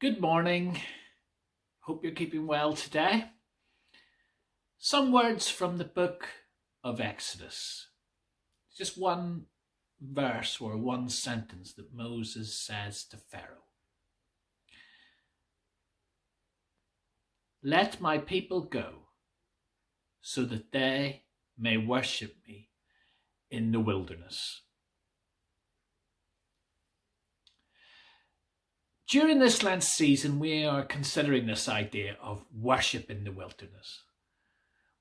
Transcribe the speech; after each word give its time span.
Good 0.00 0.20
morning. 0.20 0.80
Hope 1.80 2.04
you're 2.04 2.12
keeping 2.12 2.46
well 2.46 2.74
today. 2.74 3.30
Some 4.78 5.10
words 5.10 5.48
from 5.50 5.76
the 5.76 5.84
book 5.84 6.28
of 6.84 7.00
Exodus. 7.00 7.88
Just 8.76 8.96
one 8.96 9.46
verse 10.00 10.60
or 10.60 10.76
one 10.76 11.08
sentence 11.08 11.74
that 11.74 11.92
Moses 11.92 12.56
says 12.56 13.02
to 13.06 13.16
Pharaoh. 13.16 13.66
Let 17.60 18.00
my 18.00 18.18
people 18.18 18.60
go 18.60 19.08
so 20.20 20.44
that 20.44 20.70
they 20.70 21.24
may 21.58 21.76
worship 21.76 22.36
me 22.46 22.68
in 23.50 23.72
the 23.72 23.80
wilderness. 23.80 24.62
During 29.08 29.38
this 29.38 29.62
Lent 29.62 29.82
season, 29.82 30.38
we 30.38 30.66
are 30.66 30.84
considering 30.84 31.46
this 31.46 31.66
idea 31.66 32.18
of 32.20 32.44
worship 32.54 33.10
in 33.10 33.24
the 33.24 33.32
wilderness. 33.32 34.02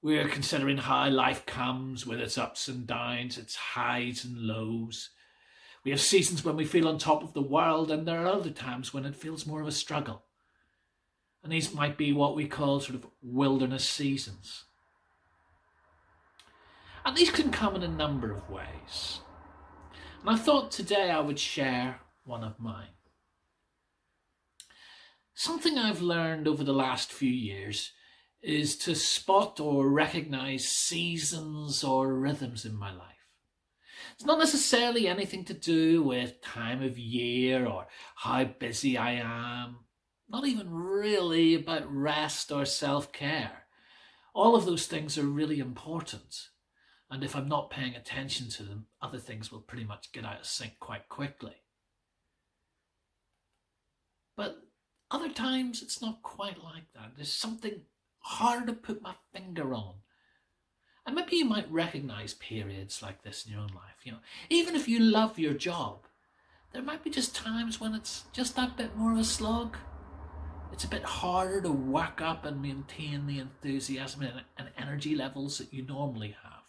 We 0.02 0.18
are 0.18 0.30
considering 0.30 0.78
how 0.78 1.10
life 1.10 1.46
comes 1.46 2.08
with 2.08 2.22
its 2.22 2.38
ups 2.38 2.70
and 2.70 2.88
downs, 2.88 3.38
its 3.38 3.58
highs 3.58 4.24
and 4.24 4.38
lows. 4.38 5.10
We 5.84 5.92
have 5.92 6.00
seasons 6.00 6.46
when 6.46 6.56
we 6.56 6.64
feel 6.64 6.88
on 6.88 6.98
top 6.98 7.22
of 7.22 7.34
the 7.34 7.42
world, 7.42 7.92
and 7.92 8.08
there 8.08 8.22
are 8.22 8.28
other 8.28 8.50
times 8.50 8.94
when 8.94 9.04
it 9.04 9.14
feels 9.14 9.46
more 9.46 9.60
of 9.60 9.68
a 9.68 9.74
struggle. 9.74 10.24
And 11.44 11.52
these 11.52 11.74
might 11.74 11.98
be 11.98 12.14
what 12.14 12.34
we 12.34 12.48
call 12.48 12.80
sort 12.80 12.96
of 12.96 13.08
wilderness 13.22 13.84
seasons. 13.84 14.64
And 17.04 17.18
these 17.18 17.32
can 17.32 17.52
come 17.52 17.76
in 17.76 17.84
a 17.84 17.90
number 17.90 18.32
of 18.32 18.50
ways. 18.50 19.20
And 20.22 20.30
I 20.30 20.38
thought 20.38 20.72
today 20.72 21.12
I 21.12 21.20
would 21.20 21.40
share 21.40 22.00
one 22.24 22.46
of 22.46 22.58
mine. 22.58 22.88
Something 25.40 25.78
I've 25.78 26.02
learned 26.02 26.48
over 26.48 26.64
the 26.64 26.74
last 26.74 27.14
few 27.14 27.30
years 27.30 27.92
is 28.42 28.76
to 28.78 28.96
spot 28.96 29.60
or 29.60 29.88
recognize 29.88 30.68
seasons 30.68 31.84
or 31.84 32.16
rhythms 32.16 32.66
in 32.66 32.76
my 32.76 32.92
life. 32.92 33.28
It's 34.16 34.26
not 34.26 34.40
necessarily 34.40 35.08
anything 35.08 35.46
to 35.46 35.54
do 35.54 36.02
with 36.02 36.42
time 36.42 36.82
of 36.82 36.98
year 36.98 37.68
or 37.68 37.86
how 38.16 38.46
busy 38.46 38.98
I 38.98 39.12
am, 39.12 39.82
not 40.28 40.48
even 40.48 40.72
really 40.74 41.54
about 41.54 41.86
rest 41.88 42.52
or 42.52 42.66
self 42.66 43.12
care. 43.12 43.68
All 44.34 44.56
of 44.56 44.66
those 44.66 44.88
things 44.88 45.20
are 45.20 45.24
really 45.28 45.60
important. 45.60 46.48
And 47.12 47.24
if 47.24 47.36
I'm 47.36 47.48
not 47.48 47.70
paying 47.70 47.96
attention 47.96 48.50
to 48.50 48.64
them, 48.64 48.88
other 49.04 49.20
things 49.20 49.52
will 49.52 49.62
pretty 49.62 49.84
much 49.84 50.12
get 50.12 50.26
out 50.26 50.40
of 50.40 50.48
sync 50.48 50.80
quite 50.80 51.08
quickly. 51.10 51.58
But 54.36 54.67
other 55.10 55.30
times 55.30 55.82
it's 55.82 56.02
not 56.02 56.22
quite 56.22 56.64
like 56.64 56.92
that. 56.94 57.12
There's 57.16 57.32
something 57.32 57.82
hard 58.20 58.68
to 58.68 58.74
put 58.74 59.02
my 59.02 59.16
finger 59.34 59.74
on. 59.74 59.96
And 61.06 61.16
maybe 61.16 61.38
you 61.38 61.46
might 61.46 61.72
recognize 61.72 62.34
periods 62.34 63.02
like 63.02 63.24
this 63.24 63.46
in 63.46 63.54
your 63.54 63.62
own 63.62 63.70
life. 63.70 64.04
You 64.04 64.14
know, 64.14 64.18
even 64.50 64.76
if 64.76 64.90
you 64.90 65.00
love 65.00 65.40
your 65.40 65.54
job, 65.54 66.00
there 66.74 66.82
might 66.82 67.04
be 67.04 67.10
just 67.10 67.34
times 67.34 67.80
when 67.80 67.94
it's 67.94 68.26
just 68.34 68.58
that 68.58 68.76
bit 68.76 68.98
more 68.98 69.14
of 69.14 69.18
a 69.18 69.24
slog. 69.24 69.78
It's 70.74 70.84
a 70.84 70.90
bit 70.90 71.04
harder 71.04 71.62
to 71.62 71.72
work 71.72 72.22
up 72.22 72.46
and 72.46 72.62
maintain 72.62 73.26
the 73.26 73.40
enthusiasm 73.40 74.28
and 74.58 74.70
energy 74.78 75.16
levels 75.16 75.58
that 75.60 75.74
you 75.74 75.82
normally 75.84 76.36
have. 76.44 76.64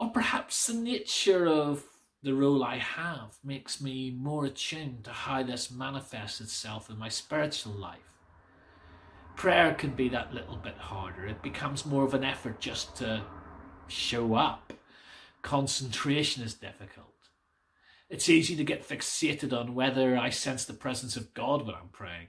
Or 0.00 0.10
perhaps 0.10 0.66
the 0.66 0.74
nature 0.74 1.46
of 1.46 1.84
the 2.22 2.34
role 2.34 2.64
I 2.64 2.78
have 2.78 3.38
makes 3.44 3.80
me 3.80 4.10
more 4.10 4.44
attuned 4.44 5.04
to 5.04 5.10
how 5.10 5.42
this 5.42 5.70
manifests 5.70 6.40
itself 6.40 6.90
in 6.90 6.98
my 6.98 7.08
spiritual 7.08 7.72
life. 7.72 7.98
Prayer 9.36 9.72
can 9.74 9.90
be 9.90 10.08
that 10.08 10.34
little 10.34 10.56
bit 10.56 10.76
harder. 10.76 11.26
It 11.26 11.42
becomes 11.42 11.86
more 11.86 12.04
of 12.04 12.14
an 12.14 12.24
effort 12.24 12.58
just 12.58 12.96
to 12.96 13.22
show 13.86 14.34
up. 14.34 14.72
Concentration 15.42 16.42
is 16.42 16.54
difficult. 16.54 17.06
It's 18.10 18.28
easy 18.28 18.56
to 18.56 18.64
get 18.64 18.88
fixated 18.88 19.52
on 19.52 19.74
whether 19.74 20.16
I 20.16 20.30
sense 20.30 20.64
the 20.64 20.72
presence 20.72 21.16
of 21.16 21.34
God 21.34 21.64
when 21.64 21.76
I'm 21.76 21.90
praying. 21.92 22.28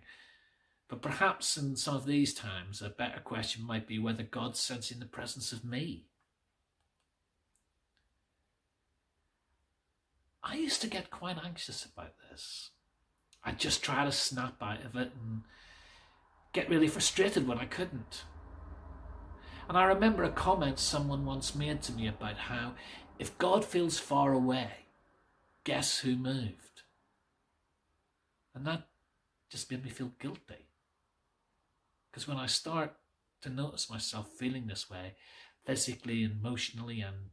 But 0.88 1.02
perhaps 1.02 1.58
in 1.58 1.76
some 1.76 1.96
of 1.96 2.06
these 2.06 2.34
times, 2.34 2.82
a 2.82 2.90
better 2.90 3.22
question 3.22 3.66
might 3.66 3.88
be 3.88 3.98
whether 3.98 4.24
God's 4.24 4.60
sensing 4.60 5.00
the 5.00 5.06
presence 5.06 5.52
of 5.52 5.64
me. 5.64 6.09
I 10.52 10.56
used 10.56 10.82
to 10.82 10.88
get 10.88 11.12
quite 11.12 11.38
anxious 11.44 11.86
about 11.86 12.14
this. 12.30 12.72
I'd 13.44 13.60
just 13.60 13.84
try 13.84 14.04
to 14.04 14.12
snap 14.12 14.56
out 14.62 14.84
of 14.84 14.96
it 14.96 15.12
and 15.14 15.44
get 16.54 16.70
really 16.70 16.88
frustrated 16.88 17.48
when 17.48 17.60
I 17.60 17.66
couldn't. 17.66 18.24
And 19.68 19.78
I 19.78 19.84
remember 19.84 20.24
a 20.24 20.32
comment 20.32 20.80
someone 20.80 21.24
once 21.24 21.54
made 21.54 21.84
to 21.84 21.92
me 21.92 22.08
about 22.08 22.38
how 22.38 22.74
if 23.20 23.38
God 23.38 23.64
feels 23.64 24.00
far 24.00 24.34
away, 24.34 24.72
guess 25.64 26.00
who 26.00 26.16
moved? 26.16 26.82
And 28.56 28.66
that 28.66 28.88
just 29.52 29.70
made 29.70 29.84
me 29.84 29.92
feel 29.92 30.14
guilty. 30.20 30.66
Because 32.10 32.28
when 32.28 32.38
I 32.38 32.48
start 32.48 32.96
to 33.42 33.50
notice 33.50 33.88
myself 33.88 34.30
feeling 34.30 34.66
this 34.66 34.90
way, 34.90 35.14
physically, 35.64 36.24
emotionally, 36.24 37.02
and 37.02 37.30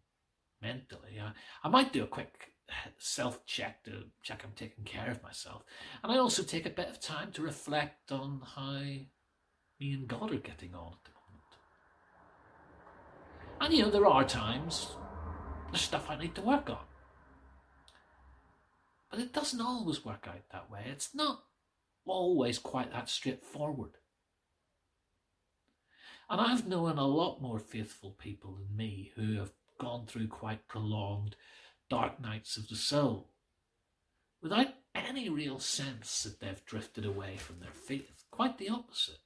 mentally, 0.60 1.18
I, 1.18 1.32
I 1.64 1.70
might 1.70 1.94
do 1.94 2.04
a 2.04 2.06
quick 2.06 2.52
self 2.98 3.44
check 3.46 3.84
to 3.84 4.04
check 4.22 4.42
I'm 4.44 4.52
taking 4.56 4.84
care 4.84 5.10
of 5.10 5.22
myself. 5.22 5.64
And 6.02 6.12
I 6.12 6.18
also 6.18 6.42
take 6.42 6.66
a 6.66 6.70
bit 6.70 6.88
of 6.88 7.00
time 7.00 7.32
to 7.32 7.42
reflect 7.42 8.12
on 8.12 8.42
how 8.54 8.80
me 9.80 9.92
and 9.92 10.08
God 10.08 10.32
are 10.32 10.38
getting 10.38 10.74
on 10.74 10.92
at 10.92 11.04
the 11.04 11.10
moment. 11.28 11.52
And 13.60 13.74
you 13.74 13.82
know, 13.82 13.90
there 13.90 14.06
are 14.06 14.24
times 14.24 14.88
there's 15.70 15.82
stuff 15.82 16.08
I 16.08 16.16
need 16.16 16.34
to 16.34 16.42
work 16.42 16.70
on. 16.70 16.84
But 19.10 19.20
it 19.20 19.32
doesn't 19.32 19.60
always 19.60 20.04
work 20.04 20.26
out 20.28 20.48
that 20.52 20.70
way. 20.70 20.84
It's 20.86 21.14
not 21.14 21.44
always 22.06 22.58
quite 22.58 22.92
that 22.92 23.08
straightforward. 23.08 23.92
And 26.28 26.40
I've 26.40 26.66
known 26.66 26.98
a 26.98 27.06
lot 27.06 27.40
more 27.40 27.58
faithful 27.58 28.10
people 28.10 28.54
than 28.54 28.76
me 28.76 29.12
who 29.14 29.36
have 29.38 29.52
gone 29.78 30.06
through 30.06 30.28
quite 30.28 30.66
prolonged 30.66 31.36
dark 31.88 32.20
nights 32.20 32.56
of 32.56 32.68
the 32.68 32.76
soul, 32.76 33.30
without 34.42 34.68
any 34.94 35.28
real 35.28 35.58
sense 35.58 36.22
that 36.22 36.40
they've 36.40 36.64
drifted 36.64 37.04
away 37.04 37.36
from 37.36 37.60
their 37.60 37.72
faith. 37.72 38.24
Quite 38.30 38.58
the 38.58 38.68
opposite. 38.68 39.18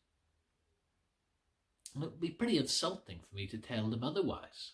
And 1.95 2.05
it 2.05 2.11
would 2.11 2.21
be 2.21 2.31
pretty 2.31 2.59
insulting 2.59 3.21
for 3.21 3.35
me 3.35 3.47
to 3.49 3.59
tell 3.59 3.89
them 3.89 4.05
otherwise. 4.05 4.73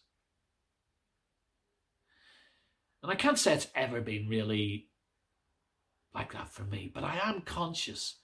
And 3.02 3.12
I 3.12 3.14
can't 3.14 3.38
say 3.38 3.54
it's 3.54 3.68
ever 3.74 4.00
been 4.00 4.28
really 4.28 4.88
like 6.14 6.32
that 6.32 6.48
for 6.48 6.64
me, 6.64 6.90
but 6.92 7.04
I 7.04 7.18
am 7.22 7.42
conscious 7.42 8.16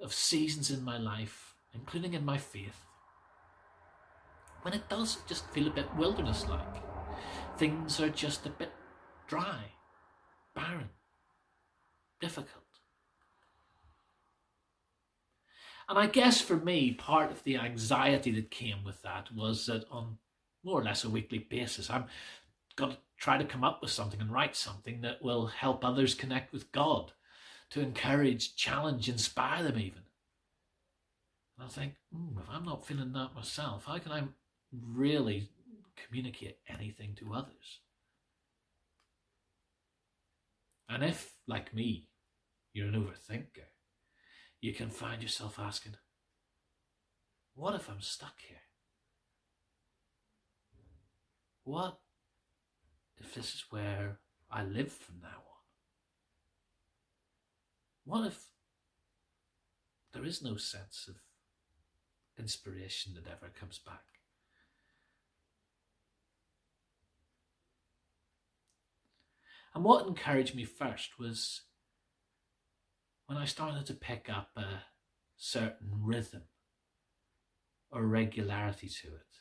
of 0.00 0.12
seasons 0.12 0.70
in 0.70 0.84
my 0.84 0.98
life, 0.98 1.54
including 1.72 2.14
in 2.14 2.24
my 2.24 2.38
faith, 2.38 2.86
when 4.62 4.74
it 4.74 4.88
does 4.88 5.18
just 5.26 5.48
feel 5.50 5.66
a 5.66 5.70
bit 5.70 5.94
wilderness 5.96 6.46
like. 6.48 6.82
Things 7.58 8.00
are 8.00 8.08
just 8.08 8.46
a 8.46 8.50
bit 8.50 8.70
dry, 9.32 9.64
barren, 10.54 10.90
difficult. 12.20 12.48
And 15.88 15.98
I 15.98 16.06
guess 16.06 16.42
for 16.42 16.56
me, 16.56 16.92
part 16.92 17.30
of 17.30 17.42
the 17.42 17.56
anxiety 17.56 18.30
that 18.32 18.50
came 18.50 18.84
with 18.84 19.00
that 19.00 19.34
was 19.34 19.64
that 19.64 19.86
on 19.90 20.18
more 20.62 20.78
or 20.78 20.84
less 20.84 21.02
a 21.02 21.08
weekly 21.08 21.38
basis, 21.38 21.88
I'm 21.88 22.04
got 22.76 22.90
to 22.90 22.98
try 23.16 23.38
to 23.38 23.46
come 23.46 23.64
up 23.64 23.80
with 23.80 23.90
something 23.90 24.20
and 24.20 24.30
write 24.30 24.54
something 24.54 25.00
that 25.00 25.22
will 25.22 25.46
help 25.46 25.82
others 25.82 26.14
connect 26.14 26.52
with 26.52 26.70
God, 26.70 27.12
to 27.70 27.80
encourage, 27.80 28.54
challenge, 28.54 29.08
inspire 29.08 29.62
them 29.62 29.78
even. 29.78 30.02
And 31.56 31.66
I 31.66 31.68
think, 31.68 31.94
mm, 32.14 32.38
if 32.38 32.50
I'm 32.50 32.66
not 32.66 32.84
feeling 32.84 33.14
that 33.14 33.34
myself, 33.34 33.86
how 33.86 33.96
can 33.96 34.12
I 34.12 34.24
really 34.94 35.48
communicate 35.96 36.58
anything 36.68 37.14
to 37.14 37.32
others? 37.32 37.78
And 40.92 41.02
if, 41.02 41.32
like 41.48 41.72
me, 41.72 42.10
you're 42.74 42.88
an 42.88 42.94
overthinker, 42.94 43.70
you 44.60 44.74
can 44.74 44.90
find 44.90 45.22
yourself 45.22 45.58
asking, 45.58 45.94
what 47.54 47.74
if 47.74 47.88
I'm 47.88 48.02
stuck 48.02 48.34
here? 48.46 48.58
What 51.64 51.98
if 53.16 53.34
this 53.34 53.54
is 53.54 53.64
where 53.70 54.18
I 54.50 54.64
live 54.64 54.92
from 54.92 55.20
now 55.22 55.28
on? 55.28 55.62
What 58.04 58.26
if 58.26 58.38
there 60.12 60.26
is 60.26 60.42
no 60.42 60.56
sense 60.56 61.08
of 61.08 61.14
inspiration 62.38 63.14
that 63.14 63.30
ever 63.30 63.50
comes 63.58 63.78
back? 63.78 64.11
And 69.74 69.84
what 69.84 70.06
encouraged 70.06 70.54
me 70.54 70.64
first 70.64 71.18
was 71.18 71.62
when 73.26 73.38
I 73.38 73.46
started 73.46 73.86
to 73.86 73.94
pick 73.94 74.28
up 74.28 74.50
a 74.56 74.82
certain 75.36 75.90
rhythm 75.98 76.42
or 77.90 78.04
regularity 78.06 78.88
to 78.88 79.08
it. 79.08 79.32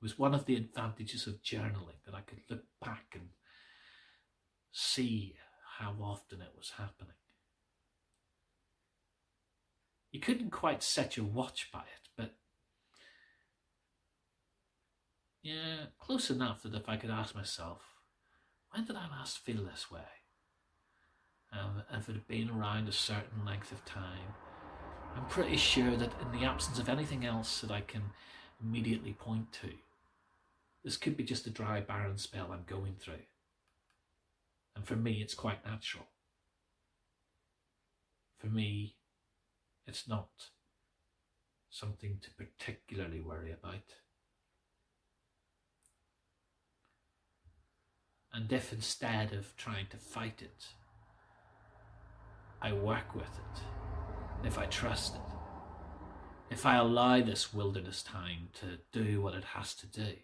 It 0.00 0.02
was 0.02 0.18
one 0.18 0.34
of 0.34 0.46
the 0.46 0.56
advantages 0.56 1.26
of 1.26 1.42
journaling 1.42 2.02
that 2.04 2.14
I 2.14 2.22
could 2.22 2.40
look 2.50 2.64
back 2.80 3.14
and 3.14 3.28
see 4.72 5.36
how 5.78 5.94
often 6.00 6.40
it 6.40 6.52
was 6.56 6.72
happening. 6.76 7.14
You 10.10 10.20
couldn't 10.20 10.50
quite 10.50 10.82
set 10.82 11.16
your 11.16 11.26
watch 11.26 11.70
by 11.72 11.80
it, 11.80 12.08
but 12.16 12.34
yeah, 15.42 15.86
close 15.98 16.30
enough 16.30 16.62
that 16.62 16.74
if 16.74 16.88
I 16.88 16.96
could 16.96 17.10
ask 17.10 17.34
myself, 17.34 17.91
when 18.72 18.84
did 18.84 18.96
I 18.96 19.08
last 19.08 19.38
feel 19.38 19.64
this 19.64 19.90
way? 19.90 20.00
Um, 21.52 21.82
if 21.92 22.08
it 22.08 22.14
had 22.14 22.26
been 22.26 22.50
around 22.50 22.88
a 22.88 22.92
certain 22.92 23.44
length 23.44 23.70
of 23.70 23.84
time, 23.84 24.34
I'm 25.14 25.26
pretty 25.26 25.58
sure 25.58 25.94
that 25.96 26.12
in 26.22 26.38
the 26.38 26.46
absence 26.46 26.78
of 26.78 26.88
anything 26.88 27.26
else 27.26 27.60
that 27.60 27.70
I 27.70 27.82
can 27.82 28.02
immediately 28.62 29.12
point 29.12 29.52
to, 29.60 29.68
this 30.82 30.96
could 30.96 31.16
be 31.16 31.24
just 31.24 31.46
a 31.46 31.50
dry, 31.50 31.80
barren 31.80 32.16
spell 32.16 32.50
I'm 32.50 32.64
going 32.66 32.94
through. 32.98 33.26
And 34.74 34.86
for 34.86 34.96
me, 34.96 35.20
it's 35.20 35.34
quite 35.34 35.64
natural. 35.66 36.06
For 38.38 38.46
me, 38.46 38.96
it's 39.86 40.08
not 40.08 40.30
something 41.70 42.18
to 42.22 42.30
particularly 42.30 43.20
worry 43.20 43.52
about. 43.52 43.94
And 48.34 48.50
if 48.52 48.72
instead 48.72 49.32
of 49.32 49.54
trying 49.56 49.86
to 49.90 49.96
fight 49.98 50.40
it, 50.40 50.66
I 52.60 52.72
work 52.72 53.14
with 53.14 53.24
it, 53.24 54.46
if 54.46 54.58
I 54.58 54.66
trust 54.66 55.16
it, 55.16 55.20
if 56.50 56.64
I 56.64 56.76
allow 56.76 57.20
this 57.20 57.52
wilderness 57.52 58.02
time 58.02 58.48
to 58.60 58.78
do 58.92 59.20
what 59.20 59.34
it 59.34 59.44
has 59.44 59.74
to 59.74 59.86
do, 59.86 60.14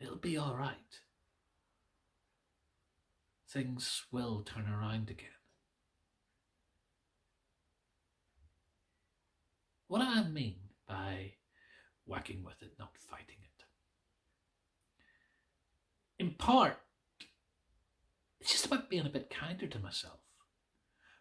it'll 0.00 0.16
be 0.16 0.36
all 0.36 0.56
right. 0.56 1.00
Things 3.48 4.04
will 4.12 4.42
turn 4.42 4.68
around 4.68 5.10
again. 5.10 5.28
What 9.88 10.02
I 10.02 10.22
mean 10.28 10.56
by 10.86 11.32
working 12.06 12.44
with 12.44 12.62
it, 12.62 12.72
not 12.78 12.96
fighting 12.96 13.36
it? 13.42 13.57
Part, 16.38 16.78
it's 18.40 18.52
just 18.52 18.66
about 18.66 18.88
being 18.88 19.06
a 19.06 19.10
bit 19.10 19.30
kinder 19.30 19.66
to 19.66 19.78
myself. 19.78 20.20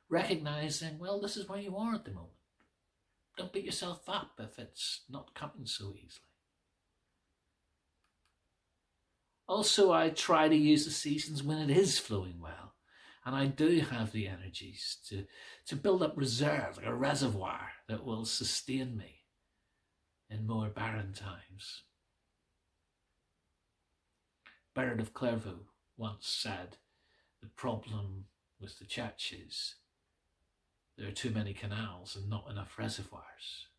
Recognizing, 0.10 1.00
well, 1.00 1.20
this 1.20 1.36
is 1.36 1.50
where 1.50 1.60
you 1.60 1.76
are 1.76 1.96
at 1.96 2.06
the 2.06 2.12
moment. 2.12 2.32
Don't 3.38 3.52
beat 3.52 3.66
yourself 3.66 4.08
up 4.08 4.40
if 4.40 4.58
it's 4.58 5.02
not 5.10 5.36
coming 5.36 5.66
so 5.66 5.94
easily. 5.96 6.24
Also, 9.48 9.92
I 9.92 10.10
try 10.10 10.50
to 10.50 10.56
use 10.56 10.86
the 10.86 10.92
seasons 10.92 11.44
when 11.44 11.58
it 11.58 11.76
is 11.76 12.00
flowing 12.00 12.40
well. 12.42 12.74
And 13.26 13.36
I 13.36 13.46
do 13.48 13.82
have 13.82 14.12
the 14.12 14.28
energies 14.28 14.98
to, 15.10 15.26
to 15.68 15.76
build 15.76 16.02
up 16.02 16.14
reserve, 16.16 16.78
like 16.78 16.86
a 16.86 16.96
reservoir 16.96 17.72
that 17.90 18.06
will 18.06 18.26
sustain 18.26 18.98
me 18.98 19.24
in 20.30 20.48
more 20.48 20.70
barren 20.70 21.14
times. 21.14 21.84
Bernard 24.78 25.00
of 25.00 25.12
Clairvaux 25.12 25.66
once 25.98 26.28
said, 26.28 26.78
the 27.42 27.48
problem 27.48 28.26
with 28.62 28.78
the 28.78 28.86
church 28.86 29.34
is 29.34 29.74
there 30.96 31.08
are 31.08 31.12
too 31.12 31.32
many 31.32 31.52
canals 31.52 32.16
and 32.16 32.30
not 32.30 32.46
enough 32.48 32.78
reservoirs. 32.78 33.70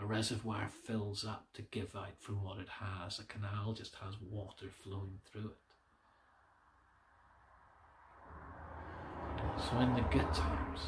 A 0.00 0.04
reservoir 0.04 0.68
fills 0.68 1.24
up 1.24 1.46
to 1.54 1.62
give 1.62 1.94
out 1.94 2.18
from 2.18 2.42
what 2.42 2.58
it 2.58 2.66
has. 2.80 3.20
A 3.20 3.24
canal 3.24 3.74
just 3.74 3.94
has 4.02 4.16
water 4.20 4.66
flowing 4.82 5.20
through 5.24 5.52
it. 5.52 5.58
So 9.70 9.78
in 9.78 9.94
the 9.94 10.00
good 10.00 10.34
times, 10.34 10.80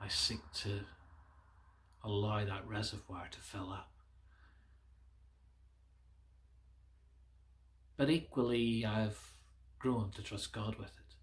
I 0.00 0.08
seek 0.08 0.40
to 0.64 0.80
allow 2.02 2.44
that 2.44 2.66
reservoir 2.66 3.28
to 3.30 3.38
fill 3.38 3.70
up. 3.70 3.92
But 7.96 8.10
equally, 8.10 8.84
I've 8.84 9.32
grown 9.78 10.10
to 10.12 10.22
trust 10.22 10.52
God 10.52 10.76
with 10.76 10.88
it. 10.88 11.14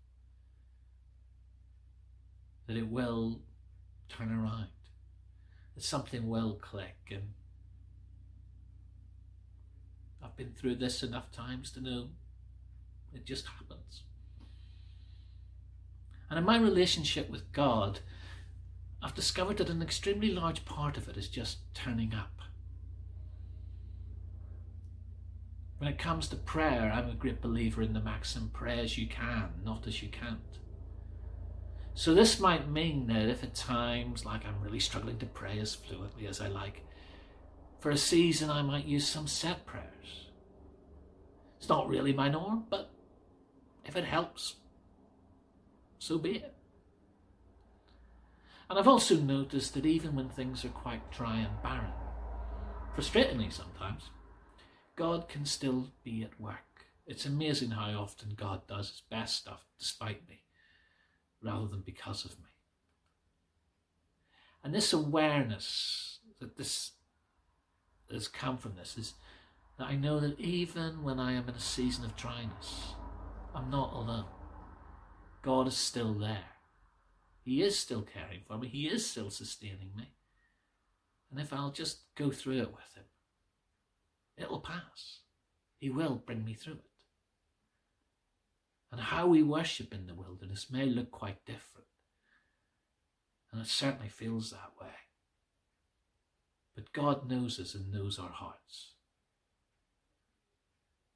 That 2.67 2.77
it 2.77 2.87
will 2.87 3.41
turn 4.09 4.31
around, 4.31 4.67
that 5.75 5.83
something 5.83 6.29
will 6.29 6.53
click. 6.55 6.97
And 7.11 7.33
I've 10.23 10.35
been 10.37 10.53
through 10.53 10.75
this 10.75 11.03
enough 11.03 11.31
times 11.31 11.71
to 11.71 11.81
know 11.81 12.09
it 13.13 13.25
just 13.25 13.45
happens. 13.47 14.03
And 16.29 16.39
in 16.39 16.45
my 16.45 16.57
relationship 16.57 17.29
with 17.29 17.51
God, 17.51 17.99
I've 19.01 19.13
discovered 19.13 19.57
that 19.57 19.69
an 19.69 19.81
extremely 19.81 20.31
large 20.31 20.65
part 20.65 20.97
of 20.97 21.07
it 21.07 21.17
is 21.17 21.27
just 21.27 21.57
turning 21.73 22.13
up. 22.15 22.42
When 25.83 25.91
it 25.91 25.99
comes 25.99 26.29
to 26.29 26.37
prayer, 26.37 26.93
I'm 26.95 27.09
a 27.09 27.13
great 27.13 27.41
believer 27.41 27.81
in 27.81 27.91
the 27.91 27.99
maxim 27.99 28.49
pray 28.53 28.79
as 28.79 28.97
you 28.97 29.05
can, 29.05 29.49
not 29.65 29.85
as 29.85 30.01
you 30.01 30.07
can't. 30.07 30.39
So 31.93 32.13
this 32.13 32.39
might 32.39 32.71
mean 32.71 33.07
that 33.07 33.27
if 33.27 33.43
at 33.43 33.53
times, 33.53 34.25
like 34.25 34.45
I'm 34.45 34.61
really 34.61 34.79
struggling 34.79 35.17
to 35.17 35.25
pray 35.25 35.59
as 35.59 35.75
fluently 35.75 36.25
as 36.25 36.39
I 36.39 36.47
like, 36.47 36.85
for 37.81 37.89
a 37.89 37.97
season 37.97 38.49
I 38.49 38.61
might 38.61 38.85
use 38.85 39.05
some 39.05 39.27
set 39.27 39.65
prayers. 39.65 40.29
It's 41.57 41.67
not 41.67 41.89
really 41.89 42.13
my 42.13 42.29
norm, 42.29 42.63
but 42.69 42.89
if 43.83 43.97
it 43.97 44.05
helps, 44.05 44.55
so 45.99 46.17
be 46.17 46.37
it. 46.37 46.55
And 48.69 48.79
I've 48.79 48.87
also 48.87 49.17
noticed 49.17 49.73
that 49.73 49.85
even 49.85 50.15
when 50.15 50.29
things 50.29 50.63
are 50.63 50.69
quite 50.69 51.11
dry 51.11 51.39
and 51.39 51.61
barren, 51.61 51.91
frustratingly 52.95 53.51
sometimes, 53.51 54.03
God 54.95 55.27
can 55.27 55.45
still 55.45 55.87
be 56.03 56.23
at 56.23 56.39
work. 56.39 56.85
It's 57.05 57.25
amazing 57.25 57.71
how 57.71 57.89
often 57.99 58.35
God 58.35 58.67
does 58.67 58.89
his 58.89 59.01
best 59.09 59.35
stuff 59.35 59.65
despite 59.77 60.27
me, 60.29 60.43
rather 61.41 61.67
than 61.67 61.81
because 61.81 62.23
of 62.25 62.31
me. 62.39 62.49
And 64.63 64.73
this 64.73 64.93
awareness 64.93 66.19
that 66.39 66.57
this 66.57 66.91
has 68.11 68.27
come 68.27 68.57
from 68.57 68.75
this 68.75 68.97
is 68.97 69.13
that 69.77 69.87
I 69.87 69.95
know 69.95 70.19
that 70.19 70.39
even 70.39 71.03
when 71.03 71.19
I 71.19 71.33
am 71.33 71.49
in 71.49 71.55
a 71.55 71.59
season 71.59 72.05
of 72.05 72.15
dryness, 72.15 72.93
I'm 73.53 73.69
not 73.69 73.93
alone. 73.93 74.25
God 75.41 75.67
is 75.67 75.75
still 75.75 76.13
there. 76.13 76.45
He 77.43 77.61
is 77.61 77.77
still 77.77 78.03
caring 78.03 78.41
for 78.47 78.57
me. 78.57 78.69
He 78.69 78.87
is 78.87 79.09
still 79.09 79.29
sustaining 79.29 79.91
me. 79.97 80.13
And 81.29 81.39
if 81.39 81.51
I'll 81.51 81.71
just 81.71 82.15
go 82.15 82.31
through 82.31 82.59
it 82.59 82.71
with 82.71 82.93
Him, 82.95 83.03
it'll 84.37 84.59
pass. 84.59 85.19
He 85.77 85.89
will 85.89 86.21
bring 86.25 86.45
me 86.45 86.53
through 86.53 86.73
it. 86.73 86.89
And 88.91 89.01
how 89.01 89.27
we 89.27 89.41
worship 89.41 89.93
in 89.93 90.05
the 90.05 90.13
wilderness 90.13 90.67
may 90.71 90.85
look 90.85 91.11
quite 91.11 91.45
different. 91.45 91.87
And 93.51 93.61
it 93.61 93.67
certainly 93.67 94.09
feels 94.09 94.51
that 94.51 94.71
way. 94.79 94.93
But 96.75 96.93
God 96.93 97.29
knows 97.29 97.59
us 97.59 97.75
and 97.75 97.91
knows 97.91 98.17
our 98.17 98.31
hearts. 98.31 98.93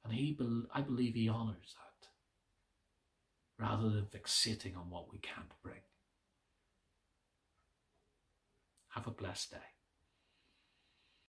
And 0.04 0.12
he, 0.14 0.36
I 0.72 0.80
believe 0.80 1.14
He 1.14 1.28
honours 1.28 1.74
that 1.74 1.88
rather 3.58 3.90
than 3.90 4.06
fixating 4.06 4.76
on 4.76 4.88
what 4.88 5.10
we 5.12 5.18
can't 5.18 5.52
bring. 5.62 5.80
Have 8.90 9.06
a 9.06 9.10
blessed 9.10 9.52
day. 9.52 9.77